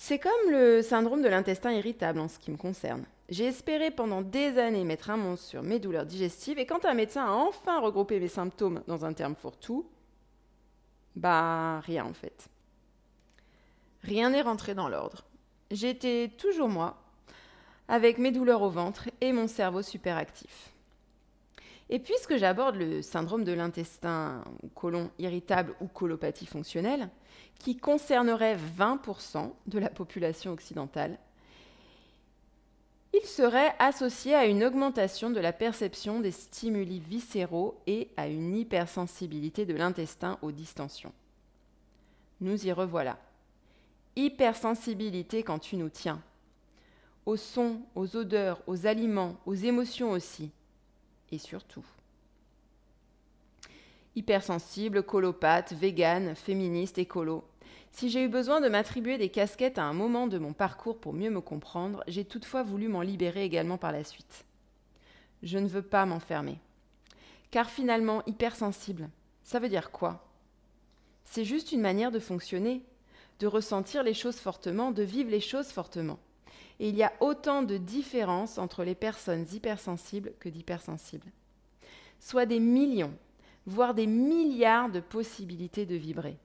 c'est 0.03 0.19
comme 0.19 0.51
le 0.51 0.81
syndrome 0.81 1.21
de 1.21 1.29
l'intestin 1.29 1.73
irritable 1.73 2.21
en 2.21 2.27
ce 2.27 2.39
qui 2.39 2.51
me 2.51 2.57
concerne. 2.57 3.05
J'ai 3.29 3.45
espéré 3.45 3.91
pendant 3.91 4.23
des 4.23 4.57
années 4.57 4.83
mettre 4.83 5.11
un 5.11 5.19
mot 5.19 5.37
sur 5.37 5.63
mes 5.63 5.79
douleurs 5.79 6.07
digestives 6.07 6.59
et 6.59 6.65
quand 6.65 6.87
un 6.87 6.95
médecin 6.95 7.27
a 7.27 7.33
enfin 7.33 7.81
regroupé 7.81 8.19
mes 8.19 8.27
symptômes 8.27 8.83
dans 8.87 9.05
un 9.05 9.13
terme 9.13 9.37
fourre-tout, 9.37 9.87
bah 11.17 11.81
rien 11.81 12.07
en 12.07 12.15
fait. 12.15 12.49
Rien 14.03 14.31
n'est 14.31 14.41
rentré 14.41 14.75
dans 14.75 14.89
l'ordre. 14.89 15.23
J'étais 15.71 16.31
toujours 16.39 16.71
moi, 16.71 16.97
avec 17.91 18.19
mes 18.19 18.31
douleurs 18.31 18.63
au 18.63 18.71
ventre 18.71 19.11
et 19.21 19.33
mon 19.33 19.49
cerveau 19.49 19.83
super 19.83 20.17
actif. 20.17 20.73
Et 21.91 21.99
puisque 21.99 22.37
j'aborde 22.37 22.77
le 22.77 23.03
syndrome 23.03 23.43
de 23.43 23.53
l'intestin 23.53 24.45
colon 24.77 25.11
irritable 25.19 25.75
ou 25.81 25.89
colopathie 25.89 26.47
fonctionnelle, 26.47 27.11
qui 27.59 27.77
concernerait 27.77 28.57
20% 28.79 29.53
de 29.67 29.79
la 29.81 29.91
population 29.91 30.53
occidentale, 30.53 31.19
il 33.13 33.27
serait 33.27 33.75
associé 33.81 34.37
à 34.37 34.47
une 34.47 34.63
augmentation 34.63 35.31
de 35.31 35.41
la 35.41 35.53
perception 35.53 36.21
des 36.21 36.31
stimuli 36.31 37.01
viscéraux 37.01 37.77
et 37.89 38.09
à 38.17 38.29
une 38.29 38.57
hypersensibilité 38.57 39.67
de 39.67 39.75
l'intestin 39.75 40.39
aux 40.43 40.53
distensions. 40.53 41.13
Nous 42.41 42.69
y 42.69 42.71
revoilà. 42.71 43.19
Hypersensibilité 44.15 45.43
quand 45.43 45.59
tu 45.59 45.77
nous 45.77 45.89
tiens. 45.89 46.23
Aux 47.31 47.37
sons, 47.37 47.83
aux 47.95 48.17
odeurs, 48.17 48.61
aux 48.67 48.87
aliments, 48.87 49.37
aux 49.47 49.55
émotions 49.55 50.11
aussi. 50.11 50.51
Et 51.31 51.39
surtout. 51.39 51.85
Hypersensible, 54.17 55.05
colopathe, 55.05 55.73
végane, 55.75 56.35
féministe, 56.35 56.99
écolo. 56.99 57.45
Si 57.93 58.11
j'ai 58.11 58.25
eu 58.25 58.29
besoin 58.29 58.61
de 58.61 58.69
m'attribuer 58.69 59.17
des 59.17 59.29
casquettes 59.29 59.79
à 59.79 59.85
un 59.85 59.93
moment 59.93 60.27
de 60.27 60.39
mon 60.39 60.53
parcours 60.53 60.99
pour 60.99 61.13
mieux 61.13 61.31
me 61.31 61.41
comprendre, 61.41 62.03
j'ai 62.09 62.25
toutefois 62.25 62.65
voulu 62.65 62.89
m'en 62.89 63.03
libérer 63.03 63.45
également 63.45 63.79
par 63.79 63.93
la 63.93 64.03
suite. 64.03 64.45
Je 65.45 65.59
ne 65.59 65.69
veux 65.69 65.83
pas 65.83 66.07
m'enfermer. 66.07 66.59
Car 67.53 67.71
finalement, 67.71 68.25
hypersensible, 68.27 69.09
ça 69.45 69.61
veut 69.61 69.69
dire 69.69 69.93
quoi? 69.93 70.29
C'est 71.25 71.45
juste 71.45 71.71
une 71.71 71.81
manière 71.81 72.11
de 72.11 72.19
fonctionner, 72.19 72.83
de 73.39 73.47
ressentir 73.47 74.03
les 74.03 74.15
choses 74.15 74.41
fortement, 74.41 74.91
de 74.91 75.05
vivre 75.05 75.31
les 75.31 75.39
choses 75.39 75.69
fortement. 75.69 76.19
Et 76.81 76.89
il 76.89 76.97
y 76.97 77.03
a 77.03 77.13
autant 77.21 77.63
de 77.63 77.77
différences 77.77 78.57
entre 78.57 78.85
les 78.85 78.95
personnes 78.95 79.47
hypersensibles 79.53 80.33
que 80.41 80.49
d'hypersensibles. 80.49 81.31
Soit 82.19 82.47
des 82.47 82.59
millions, 82.59 83.13
voire 83.67 83.93
des 83.95 84.07
milliards 84.07 84.91
de 84.91 85.01
possibilités 85.01 85.85
de 85.85 85.95
vibrer. 85.95 86.39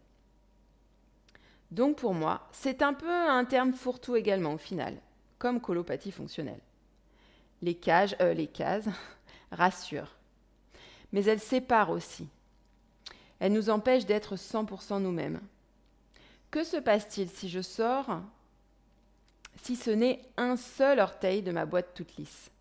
Donc 1.71 1.97
pour 1.97 2.13
moi, 2.13 2.47
c'est 2.51 2.81
un 2.81 2.93
peu 2.93 3.09
un 3.09 3.45
terme 3.45 3.73
fourre-tout 3.73 4.17
également 4.17 4.53
au 4.53 4.57
final, 4.57 4.97
comme 5.39 5.61
colopathie 5.61 6.11
fonctionnelle. 6.11 6.61
Les, 7.61 7.75
cages, 7.75 8.17
euh, 8.19 8.33
les 8.33 8.47
cases 8.47 8.89
rassurent, 9.51 10.17
mais 11.13 11.23
elles 11.23 11.39
séparent 11.39 11.91
aussi. 11.91 12.27
Elles 13.39 13.53
nous 13.53 13.69
empêchent 13.69 14.05
d'être 14.05 14.35
100% 14.35 15.01
nous-mêmes. 15.01 15.39
Que 16.51 16.65
se 16.65 16.77
passe-t-il 16.77 17.29
si 17.29 17.47
je 17.47 17.61
sors 17.61 18.21
si 19.65 19.75
ce 19.75 19.89
n'est 19.89 20.21
un 20.37 20.57
seul 20.57 20.99
orteil 20.99 21.41
de 21.41 21.51
ma 21.51 21.65
boîte 21.65 21.95
toute 21.95 22.17
lisse 22.17 22.51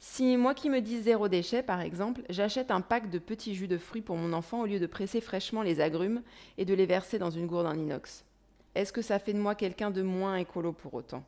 si 0.00 0.36
moi 0.36 0.52
qui 0.52 0.68
me 0.68 0.80
dis 0.80 1.00
zéro 1.00 1.28
déchet, 1.28 1.62
par 1.62 1.80
exemple, 1.80 2.22
j'achète 2.28 2.72
un 2.72 2.80
pack 2.82 3.08
de 3.08 3.18
petits 3.18 3.54
jus 3.54 3.68
de 3.68 3.78
fruits 3.78 4.02
pour 4.02 4.16
mon 4.16 4.34
enfant 4.34 4.60
au 4.60 4.66
lieu 4.66 4.80
de 4.80 4.86
presser 4.86 5.22
fraîchement 5.22 5.62
les 5.62 5.80
agrumes 5.80 6.22
et 6.58 6.64
de 6.66 6.74
les 6.74 6.84
verser 6.84 7.18
dans 7.18 7.30
une 7.30 7.46
gourde 7.46 7.66
en 7.66 7.74
inox, 7.74 8.24
est-ce 8.74 8.92
que 8.92 9.00
ça 9.00 9.20
fait 9.20 9.32
de 9.32 9.38
moi 9.38 9.54
quelqu'un 9.54 9.90
de 9.92 10.02
moins 10.02 10.36
écolo 10.36 10.72
pour 10.72 10.92
autant? 10.92 11.24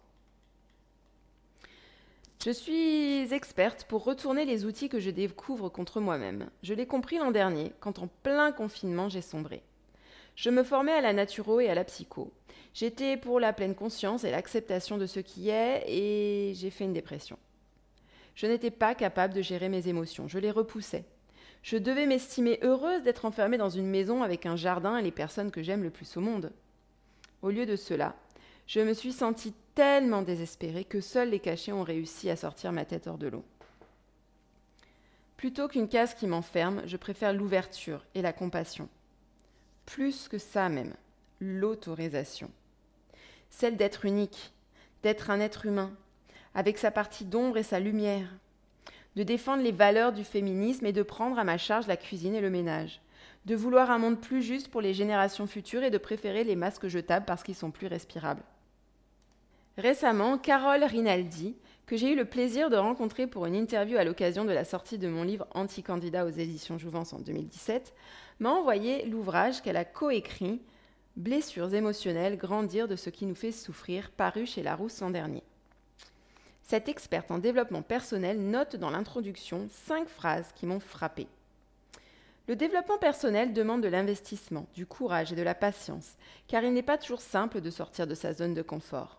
Je 2.45 2.51
suis 2.51 3.33
experte 3.33 3.85
pour 3.85 4.05
retourner 4.05 4.45
les 4.45 4.67
outils 4.67 4.89
que 4.89 5.01
je 5.01 5.11
découvre 5.11 5.69
contre 5.69 6.01
moi-même. 6.01 6.51
Je 6.63 6.75
l'ai 6.75 6.87
compris 6.87 7.17
l'an 7.19 7.31
dernier, 7.31 7.73
quand 7.81 8.01
en 8.01 8.09
plein 8.25 8.51
confinement 8.51 9.09
j'ai 9.09 9.23
sombré. 9.23 9.63
Je 10.35 10.51
me 10.51 10.65
formais 10.65 10.93
à 10.93 11.01
la 11.01 11.13
naturo 11.15 11.61
et 11.61 11.71
à 11.71 11.75
la 11.75 11.85
psycho. 11.85 12.33
J'étais 12.77 13.17
pour 13.17 13.41
la 13.41 13.55
pleine 13.55 13.75
conscience 13.75 14.25
et 14.25 14.31
l'acceptation 14.31 14.99
de 14.99 15.07
ce 15.07 15.19
qui 15.19 15.49
est, 15.49 15.83
et 15.89 16.53
j'ai 16.53 16.69
fait 16.69 16.85
une 16.85 16.93
dépression. 16.93 17.39
Je 18.35 18.47
n'étais 18.47 18.71
pas 18.71 18.95
capable 18.95 19.33
de 19.33 19.41
gérer 19.41 19.71
mes 19.71 19.89
émotions, 19.89 20.29
je 20.29 20.39
les 20.39 20.51
repoussais. 20.51 21.07
Je 21.63 21.79
devais 21.79 22.05
m'estimer 22.05 22.59
heureuse 22.61 23.03
d'être 23.03 23.25
enfermée 23.25 23.57
dans 23.57 23.71
une 23.71 23.87
maison 23.87 24.23
avec 24.23 24.45
un 24.45 24.57
jardin 24.57 24.99
et 24.99 25.03
les 25.03 25.11
personnes 25.11 25.51
que 25.51 25.63
j'aime 25.63 25.85
le 25.85 25.89
plus 25.89 26.19
au 26.19 26.21
monde. 26.21 26.53
Au 27.41 27.49
lieu 27.49 27.65
de 27.65 27.77
cela, 27.77 28.15
je 28.67 28.81
me 28.81 28.93
suis 28.93 29.15
sentie 29.15 29.55
tellement 29.75 30.21
désespérée 30.21 30.85
que 30.85 31.01
seuls 31.01 31.31
les 31.31 31.41
cachets 31.41 31.73
ont 31.73 31.83
réussi 31.83 32.29
à 32.29 32.37
sortir 32.37 32.73
ma 32.73 32.85
tête 32.85 33.07
hors 33.07 33.17
de 33.17 33.29
l'eau. 33.29 33.45
Plutôt 35.39 35.67
qu'une 35.67 35.89
case 35.89 36.13
qui 36.13 36.27
m'enferme, 36.27 36.83
je 36.85 36.99
préfère 36.99 37.33
l'ouverture 37.33 38.05
et 38.15 38.21
la 38.21 38.35
compassion. 38.35 38.91
Plus 39.87 40.29
que 40.29 40.37
ça 40.37 40.69
même, 40.69 40.93
l'autorisation. 41.41 42.51
Celle 43.51 43.77
d'être 43.77 44.05
unique, 44.05 44.53
d'être 45.03 45.31
un 45.31 45.41
être 45.41 45.67
humain, 45.67 45.93
avec 46.55 46.79
sa 46.79 46.91
partie 46.91 47.25
d'ombre 47.25 47.59
et 47.59 47.63
sa 47.63 47.81
lumière, 47.81 48.29
de 49.17 49.23
défendre 49.23 49.63
les 49.63 49.73
valeurs 49.73 50.13
du 50.13 50.25
féminisme 50.25 50.87
et 50.87 50.93
de 50.93 51.03
prendre 51.03 51.39
à 51.39 51.45
ma 51.45 51.59
charge 51.59 51.87
la 51.87 51.97
cuisine 51.97 52.35
et 52.35 52.41
le 52.41 52.51
ménage, 52.51 53.01
de 53.47 53.55
vouloir 53.55 53.91
un 53.91 53.99
monde 53.99 54.21
plus 54.21 54.43
juste 54.43 54.69
pour 54.69 54.81
les 54.81 54.93
générations 54.93 55.47
futures 55.47 55.85
et 55.85 55.91
de 55.91 55.99
préférer 55.99 56.45
les 56.45 56.57
masques 56.57 56.89
jetables 56.89 57.27
parce 57.27 57.43
qu'ils 57.43 57.55
sont 57.55 57.71
plus 57.71 57.87
respirables. 57.87 58.43
Récemment, 59.79 60.39
Carole 60.39 60.85
Rinaldi, 60.85 61.55
que 61.87 61.97
j'ai 61.97 62.13
eu 62.13 62.17
le 62.17 62.25
plaisir 62.25 62.71
de 62.71 62.77
rencontrer 62.77 63.27
pour 63.27 63.47
une 63.47 63.55
interview 63.55 63.97
à 63.97 64.05
l'occasion 64.05 64.45
de 64.45 64.53
la 64.53 64.65
sortie 64.65 64.99
de 64.99 65.09
mon 65.09 65.23
livre 65.23 65.47
Anti-candidat 65.53 66.25
aux 66.25 66.31
éditions 66.31 66.79
Jouvence 66.79 67.13
en 67.13 67.21
2017, 67.21 67.95
m'a 68.41 68.51
envoyé 68.51 69.05
l'ouvrage 69.07 69.63
qu'elle 69.63 69.77
a 69.77 69.85
coécrit 69.85 70.61
Blessures 71.17 71.73
émotionnelles, 71.73 72.37
grandir 72.37 72.89
de 72.89 72.97
ce 72.97 73.09
qui 73.09 73.25
nous 73.25 73.35
fait 73.35 73.51
souffrir, 73.51 74.11
paru 74.11 74.45
chez 74.45 74.63
Larousse 74.63 75.01
l'an 75.01 75.09
dernier. 75.09 75.43
Cette 76.63 76.91
experte 76.91 77.31
en 77.31 77.39
développement 77.39 77.81
personnel 77.81 78.39
note 78.39 78.77
dans 78.77 78.91
l'introduction 78.91 79.67
cinq 79.71 80.09
phrases 80.09 80.53
qui 80.55 80.67
m'ont 80.67 80.79
frappée. 80.79 81.27
Le 82.49 82.55
développement 82.55 82.99
personnel 82.99 83.55
demande 83.55 83.81
de 83.81 83.89
l'investissement, 83.89 84.67
du 84.75 84.85
courage 84.85 85.33
et 85.33 85.37
de 85.37 85.43
la 85.43 85.55
patience, 85.55 86.17
car 86.49 86.63
il 86.65 86.75
n'est 86.75 86.83
pas 86.83 86.99
toujours 86.99 87.23
simple 87.23 87.63
de 87.63 87.71
sortir 87.71 88.07
de 88.07 88.15
sa 88.15 88.35
zone 88.35 88.53
de 88.53 88.61
confort. 88.61 89.19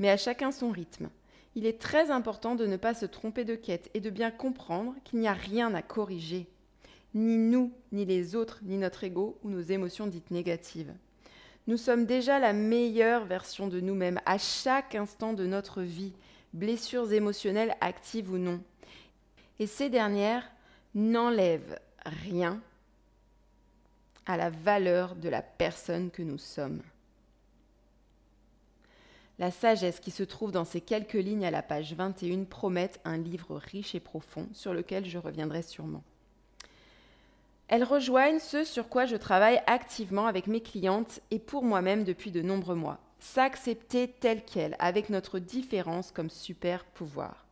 Mais 0.00 0.10
à 0.10 0.16
chacun 0.16 0.50
son 0.50 0.72
rythme. 0.72 1.08
Il 1.54 1.66
est 1.66 1.80
très 1.80 2.10
important 2.10 2.56
de 2.56 2.66
ne 2.66 2.76
pas 2.76 2.94
se 2.94 3.06
tromper 3.06 3.44
de 3.44 3.54
quête 3.54 3.90
et 3.94 4.00
de 4.00 4.10
bien 4.10 4.32
comprendre 4.32 4.96
qu'il 5.04 5.20
n'y 5.20 5.28
a 5.28 5.34
rien 5.34 5.72
à 5.72 5.82
corriger. 5.82 6.48
Ni 7.14 7.36
nous, 7.36 7.72
ni 7.92 8.04
les 8.04 8.34
autres, 8.34 8.58
ni 8.64 8.76
notre 8.76 9.04
ego 9.04 9.38
ou 9.44 9.50
nos 9.50 9.60
émotions 9.60 10.08
dites 10.08 10.32
négatives. 10.32 10.92
Nous 11.68 11.76
sommes 11.76 12.06
déjà 12.06 12.38
la 12.38 12.54
meilleure 12.54 13.26
version 13.26 13.68
de 13.68 13.78
nous-mêmes 13.78 14.22
à 14.24 14.38
chaque 14.38 14.94
instant 14.94 15.34
de 15.34 15.44
notre 15.46 15.82
vie 15.82 16.14
blessures 16.54 17.12
émotionnelles 17.12 17.76
actives 17.82 18.32
ou 18.32 18.38
non. 18.38 18.62
Et 19.58 19.66
ces 19.66 19.90
dernières 19.90 20.50
n'enlèvent 20.94 21.78
rien 22.06 22.58
à 24.24 24.38
la 24.38 24.48
valeur 24.48 25.14
de 25.14 25.28
la 25.28 25.42
personne 25.42 26.10
que 26.10 26.22
nous 26.22 26.38
sommes. 26.38 26.80
La 29.38 29.50
sagesse 29.50 30.00
qui 30.00 30.10
se 30.10 30.22
trouve 30.22 30.52
dans 30.52 30.64
ces 30.64 30.80
quelques 30.80 31.12
lignes 31.12 31.44
à 31.44 31.50
la 31.50 31.62
page 31.62 31.92
21 31.92 32.44
promet 32.44 32.92
un 33.04 33.18
livre 33.18 33.56
riche 33.56 33.94
et 33.94 34.00
profond 34.00 34.48
sur 34.54 34.72
lequel 34.72 35.04
je 35.04 35.18
reviendrai 35.18 35.60
sûrement. 35.60 36.02
Elles 37.68 37.84
rejoignent 37.84 38.38
ce 38.38 38.64
sur 38.64 38.88
quoi 38.88 39.04
je 39.04 39.16
travaille 39.16 39.62
activement 39.66 40.26
avec 40.26 40.46
mes 40.46 40.62
clientes 40.62 41.20
et 41.30 41.38
pour 41.38 41.62
moi-même 41.62 42.04
depuis 42.04 42.30
de 42.30 42.42
nombreux 42.42 42.74
mois 42.74 42.98
s'accepter 43.20 44.08
tel 44.08 44.44
quel, 44.44 44.76
avec 44.78 45.10
notre 45.10 45.38
différence 45.38 46.12
comme 46.12 46.30
super 46.30 46.84
pouvoir. 46.84 47.46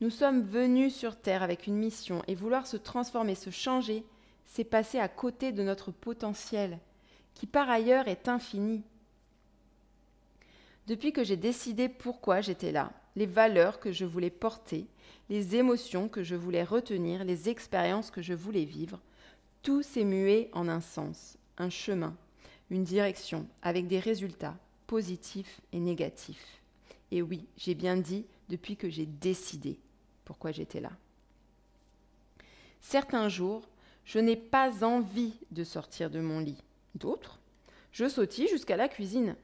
Nous 0.00 0.10
sommes 0.10 0.42
venus 0.42 0.94
sur 0.94 1.16
Terre 1.16 1.42
avec 1.42 1.66
une 1.66 1.76
mission 1.76 2.22
et 2.26 2.34
vouloir 2.34 2.66
se 2.66 2.76
transformer, 2.76 3.34
se 3.34 3.50
changer, 3.50 4.04
c'est 4.46 4.64
passer 4.64 4.98
à 4.98 5.08
côté 5.08 5.52
de 5.52 5.62
notre 5.62 5.92
potentiel, 5.92 6.78
qui 7.34 7.46
par 7.46 7.70
ailleurs 7.70 8.08
est 8.08 8.28
infini. 8.28 8.82
Depuis 10.86 11.12
que 11.12 11.24
j'ai 11.24 11.36
décidé 11.36 11.88
pourquoi 11.88 12.40
j'étais 12.40 12.72
là, 12.72 12.92
les 13.16 13.26
valeurs 13.26 13.80
que 13.80 13.92
je 13.92 14.04
voulais 14.04 14.30
porter, 14.30 14.86
les 15.30 15.56
émotions 15.56 16.08
que 16.08 16.22
je 16.22 16.34
voulais 16.34 16.64
retenir, 16.64 17.24
les 17.24 17.48
expériences 17.48 18.10
que 18.10 18.22
je 18.22 18.34
voulais 18.34 18.64
vivre. 18.64 19.00
Tout 19.62 19.82
s'est 19.82 20.04
mué 20.04 20.50
en 20.52 20.68
un 20.68 20.80
sens, 20.80 21.38
un 21.56 21.70
chemin, 21.70 22.16
une 22.70 22.84
direction, 22.84 23.46
avec 23.62 23.86
des 23.86 23.98
résultats 23.98 24.56
positifs 24.86 25.60
et 25.72 25.80
négatifs. 25.80 26.60
Et 27.10 27.22
oui, 27.22 27.46
j'ai 27.56 27.74
bien 27.74 27.96
dit 27.96 28.26
depuis 28.48 28.76
que 28.76 28.90
j'ai 28.90 29.06
décidé 29.06 29.78
pourquoi 30.24 30.52
j'étais 30.52 30.80
là. 30.80 30.90
Certains 32.80 33.28
jours, 33.28 33.68
je 34.04 34.18
n'ai 34.18 34.36
pas 34.36 34.84
envie 34.84 35.34
de 35.50 35.64
sortir 35.64 36.10
de 36.10 36.20
mon 36.20 36.40
lit. 36.40 36.62
D'autres, 36.94 37.38
je 37.92 38.08
sautille 38.08 38.48
jusqu'à 38.48 38.76
la 38.76 38.88
cuisine. 38.88 39.36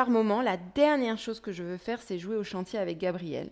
Par 0.00 0.08
moments, 0.08 0.40
la 0.40 0.56
dernière 0.56 1.18
chose 1.18 1.40
que 1.40 1.52
je 1.52 1.62
veux 1.62 1.76
faire, 1.76 2.00
c'est 2.00 2.18
jouer 2.18 2.36
au 2.36 2.42
chantier 2.42 2.78
avec 2.78 2.96
Gabriel. 2.96 3.50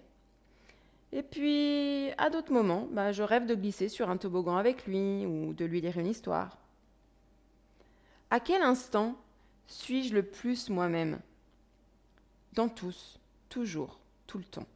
Et 1.13 1.23
puis, 1.23 2.09
à 2.17 2.31
d'autres 2.31 2.55
moments, 2.55 2.89
bah, 2.91 3.13
je 3.13 3.23
rêve 3.23 3.45
de 3.45 3.55
glisser 3.55 3.91
sur 3.91 4.09
un 4.09 4.17
toboggan 4.17 4.57
avec 4.57 4.87
lui 4.87 5.27
ou 5.27 5.53
de 5.53 5.67
lui 5.67 5.83
lire 5.83 5.99
une 5.99 6.07
histoire. 6.07 6.57
À 8.31 8.41
quel 8.41 8.63
instant 8.63 9.15
suis-je 9.67 10.15
le 10.15 10.23
plus 10.23 10.71
moi-même? 10.71 11.21
Dans 12.55 12.71
tous, 12.71 13.21
toujours, 13.51 14.01
tout 14.27 14.39
le 14.39 14.45
temps. 14.45 14.67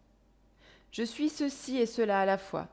Je 0.91 1.05
suis 1.05 1.31
ceci 1.31 1.79
et 1.79 1.87
cela 1.87 2.21
à 2.21 2.26
la 2.26 2.37
fois. 2.37 2.69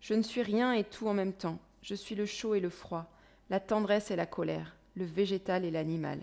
Je 0.00 0.14
ne 0.14 0.22
suis 0.22 0.42
rien 0.42 0.72
et 0.72 0.82
tout 0.82 1.06
en 1.06 1.14
même 1.14 1.34
temps. 1.34 1.60
Je 1.82 1.94
suis 1.94 2.16
le 2.16 2.26
chaud 2.26 2.56
et 2.56 2.60
le 2.60 2.68
froid, 2.68 3.06
la 3.48 3.60
tendresse 3.60 4.10
et 4.10 4.16
la 4.16 4.26
colère, 4.26 4.74
le 4.96 5.04
végétal 5.04 5.64
et 5.64 5.70
l'animal. 5.70 6.18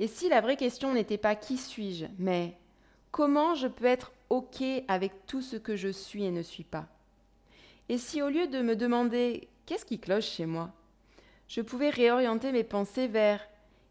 Et 0.00 0.06
si 0.06 0.28
la 0.28 0.40
vraie 0.40 0.56
question 0.56 0.92
n'était 0.92 1.18
pas 1.18 1.36
qui 1.36 1.56
suis-je, 1.56 2.06
mais 2.18 2.56
comment 3.10 3.54
je 3.54 3.68
peux 3.68 3.84
être 3.84 4.12
OK 4.28 4.62
avec 4.88 5.26
tout 5.26 5.42
ce 5.42 5.56
que 5.56 5.76
je 5.76 5.88
suis 5.88 6.24
et 6.24 6.30
ne 6.30 6.42
suis 6.42 6.64
pas? 6.64 6.88
Et 7.88 7.98
si 7.98 8.22
au 8.22 8.28
lieu 8.28 8.48
de 8.48 8.60
me 8.60 8.76
demander 8.76 9.48
qu'est-ce 9.66 9.84
qui 9.84 9.98
cloche 9.98 10.30
chez 10.30 10.46
moi, 10.46 10.72
je 11.46 11.60
pouvais 11.60 11.90
réorienter 11.90 12.50
mes 12.50 12.64
pensées 12.64 13.06
vers 13.06 13.46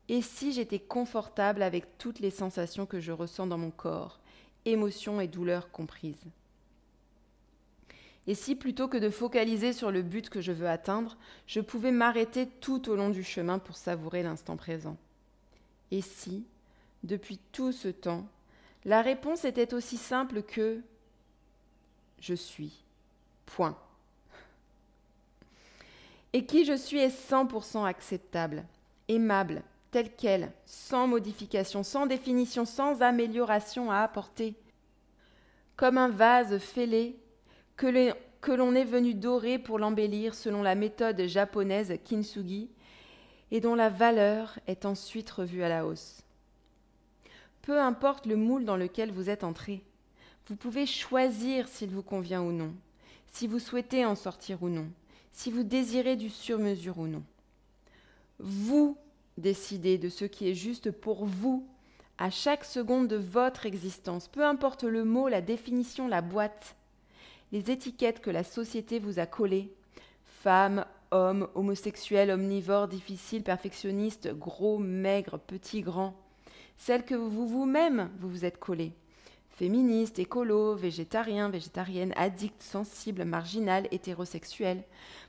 et 0.10 0.22
si 0.22 0.52
j'étais 0.52 0.80
confortable 0.80 1.62
avec 1.62 1.98
toutes 1.98 2.20
les 2.20 2.32
sensations 2.32 2.86
que 2.86 3.00
je 3.00 3.12
ressens 3.12 3.48
dans 3.48 3.58
mon 3.58 3.72
corps, 3.72 4.20
émotions 4.66 5.22
et 5.22 5.28
douleurs 5.28 5.72
comprises? 5.72 6.26
Et 8.28 8.36
si 8.36 8.56
plutôt 8.56 8.88
que 8.88 8.98
de 8.98 9.10
focaliser 9.10 9.72
sur 9.72 9.92
le 9.92 10.02
but 10.02 10.30
que 10.30 10.42
je 10.42 10.52
veux 10.52 10.68
atteindre, 10.68 11.18
je 11.46 11.62
pouvais 11.62 11.92
m'arrêter 11.92 12.48
tout 12.48 12.90
au 12.90 12.96
long 12.96 13.10
du 13.10 13.24
chemin 13.24 13.60
pour 13.60 13.78
savourer 13.78 14.24
l'instant 14.24 14.58
présent? 14.58 14.98
Et 15.94 16.02
si, 16.02 16.44
depuis 17.04 17.38
tout 17.52 17.72
ce 17.72 17.88
temps, 17.88 18.26
la 18.84 19.04
réponse 19.04 19.46
était 19.46 19.76
aussi 19.76 19.98
simple 19.98 20.42
que 20.42 20.82
je 22.20 22.34
suis. 22.34 22.84
Point. 23.46 23.78
Et 26.34 26.48
qui 26.48 26.66
je 26.66 26.76
suis 26.76 26.98
est 26.98 27.16
100% 27.16 27.86
acceptable, 27.86 28.66
aimable, 29.08 29.62
tel 29.92 30.10
quel, 30.16 30.52
sans 30.66 31.06
modification, 31.06 31.84
sans 31.84 32.08
définition, 32.08 32.66
sans 32.66 33.04
amélioration 33.04 33.92
à 33.92 34.00
apporter. 34.00 34.56
Comme 35.76 36.00
un 36.00 36.10
vase 36.10 36.58
fêlé 36.58 37.20
que 37.76 38.52
l'on 38.52 38.74
est 38.74 38.84
venu 38.84 39.14
dorer 39.14 39.60
pour 39.60 39.78
l'embellir 39.78 40.34
selon 40.34 40.64
la 40.64 40.74
méthode 40.74 41.28
japonaise 41.28 41.94
kintsugi 42.04 42.72
et 43.54 43.62
dont 43.62 43.76
la 43.76 43.90
valeur 43.90 44.60
est 44.66 44.84
ensuite 44.84 45.30
revue 45.30 45.62
à 45.62 45.70
la 45.70 45.86
hausse. 45.86 46.24
Peu 47.62 47.80
importe 47.80 48.26
le 48.26 48.36
moule 48.36 48.66
dans 48.66 48.76
lequel 48.76 49.12
vous 49.12 49.30
êtes 49.30 49.44
entré, 49.44 49.84
vous 50.48 50.56
pouvez 50.56 50.88
choisir 50.88 51.68
s'il 51.68 51.92
vous 51.92 52.02
convient 52.02 52.42
ou 52.42 52.52
non, 52.52 52.74
si 53.32 53.46
vous 53.46 53.60
souhaitez 53.60 54.06
en 54.06 54.16
sortir 54.16 54.64
ou 54.64 54.70
non, 54.70 54.88
si 55.32 55.52
vous 55.52 55.62
désirez 55.62 56.16
du 56.16 56.32
sur-mesure 56.32 56.98
ou 56.98 57.06
non. 57.06 57.22
Vous 58.40 58.98
décidez 59.38 60.00
de 60.00 60.10
ce 60.10 60.26
qui 60.26 60.50
est 60.50 60.56
juste 60.56 60.90
pour 60.90 61.26
vous 61.26 61.66
à 62.18 62.32
chaque 62.32 62.66
seconde 62.66 63.08
de 63.08 63.18
votre 63.18 63.68
existence, 63.68 64.28
peu 64.28 64.44
importe 64.44 64.84
le 64.84 65.04
mot, 65.04 65.28
la 65.28 65.42
définition, 65.42 66.08
la 66.08 66.22
boîte, 66.22 66.76
les 67.52 67.70
étiquettes 67.70 68.20
que 68.20 68.32
la 68.32 68.44
société 68.44 68.98
vous 68.98 69.20
a 69.20 69.28
collées, 69.28 69.72
femme, 70.42 70.86
homme, 71.14 71.48
homosexuel, 71.56 72.32
omnivore, 72.32 72.88
difficile, 72.88 73.44
perfectionniste, 73.44 74.34
gros, 74.34 74.78
maigre, 74.78 75.40
petit, 75.40 75.82
grand 75.82 76.16
celle 76.78 77.06
que 77.06 77.16
vous 77.16 77.48
vous-même 77.48 78.10
vous 78.20 78.30
vous 78.30 78.46
êtes 78.46 78.60
collée. 78.60 78.94
Féministe, 79.52 80.20
écolo, 80.20 80.76
végétarien, 80.76 81.50
végétarienne, 81.50 82.14
addict, 82.16 82.62
sensible, 82.62 83.24
marginal, 83.24 83.88
hétérosexuel. 83.92 84.84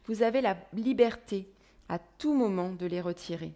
Vous 0.07 0.23
avez 0.23 0.41
la 0.41 0.57
liberté 0.73 1.47
à 1.89 1.99
tout 1.99 2.35
moment 2.35 2.71
de 2.73 2.87
les 2.87 3.03
retirer. 3.03 3.53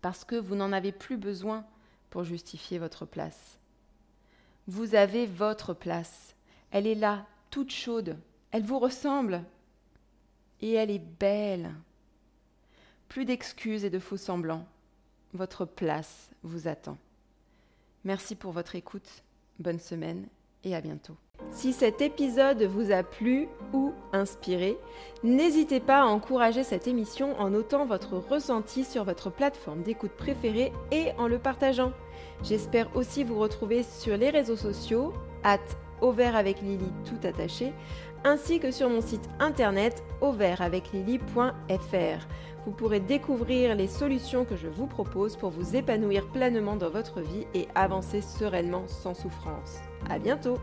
Parce 0.00 0.24
que 0.24 0.36
vous 0.36 0.54
n'en 0.54 0.72
avez 0.72 0.92
plus 0.92 1.16
besoin 1.16 1.64
pour 2.08 2.22
justifier 2.22 2.78
votre 2.78 3.04
place. 3.04 3.58
Vous 4.68 4.94
avez 4.94 5.26
votre 5.26 5.74
place. 5.74 6.36
Elle 6.70 6.86
est 6.86 6.94
là, 6.94 7.26
toute 7.50 7.72
chaude. 7.72 8.16
Elle 8.52 8.62
vous 8.62 8.78
ressemble. 8.78 9.42
Et 10.60 10.72
elle 10.72 10.90
est 10.90 11.04
belle. 11.18 11.74
Plus 13.08 13.24
d'excuses 13.24 13.84
et 13.84 13.90
de 13.90 13.98
faux 13.98 14.16
semblants 14.16 14.66
votre 15.34 15.64
place 15.64 16.30
vous 16.42 16.68
attend. 16.68 16.96
Merci 18.04 18.34
pour 18.34 18.52
votre 18.52 18.76
écoute, 18.76 19.24
bonne 19.58 19.78
semaine 19.78 20.26
et 20.64 20.74
à 20.74 20.80
bientôt. 20.80 21.16
Si 21.52 21.72
cet 21.72 22.00
épisode 22.00 22.62
vous 22.64 22.90
a 22.90 23.02
plu 23.02 23.48
ou 23.72 23.92
inspiré, 24.12 24.76
n'hésitez 25.22 25.78
pas 25.78 26.00
à 26.02 26.06
encourager 26.06 26.64
cette 26.64 26.88
émission 26.88 27.38
en 27.38 27.50
notant 27.50 27.86
votre 27.86 28.16
ressenti 28.16 28.84
sur 28.84 29.04
votre 29.04 29.30
plateforme 29.30 29.82
d'écoute 29.82 30.12
préférée 30.12 30.72
et 30.90 31.12
en 31.16 31.28
le 31.28 31.38
partageant. 31.38 31.92
J'espère 32.42 32.94
aussi 32.96 33.22
vous 33.22 33.38
retrouver 33.38 33.82
sur 33.82 34.16
les 34.16 34.30
réseaux 34.30 34.56
sociaux, 34.56 35.12
at 35.44 35.60
avec 36.00 36.60
Lily 36.62 36.92
tout 37.04 37.26
attaché, 37.26 37.72
ainsi 38.24 38.60
que 38.60 38.70
sur 38.70 38.88
mon 38.88 39.00
site 39.00 39.28
internet 39.40 40.04
auvertaveclily.fr 40.20 42.26
vous 42.68 42.72
pourrez 42.72 43.00
découvrir 43.00 43.74
les 43.74 43.86
solutions 43.86 44.44
que 44.44 44.56
je 44.56 44.68
vous 44.68 44.86
propose 44.86 45.36
pour 45.36 45.50
vous 45.50 45.74
épanouir 45.74 46.26
pleinement 46.28 46.76
dans 46.76 46.90
votre 46.90 47.20
vie 47.20 47.46
et 47.54 47.66
avancer 47.74 48.20
sereinement 48.20 48.86
sans 48.86 49.14
souffrance. 49.14 49.78
À 50.10 50.18
bientôt! 50.18 50.58